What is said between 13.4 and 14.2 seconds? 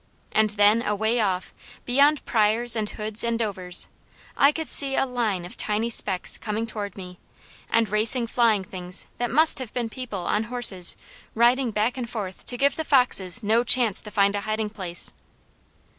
no chance to